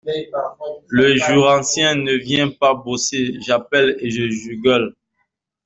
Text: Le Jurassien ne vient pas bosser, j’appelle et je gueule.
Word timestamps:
Le 0.87 1.15
Jurassien 1.15 1.93
ne 1.93 2.13
vient 2.13 2.49
pas 2.49 2.73
bosser, 2.73 3.37
j’appelle 3.39 3.97
et 3.99 4.09
je 4.09 4.59
gueule. 4.59 4.95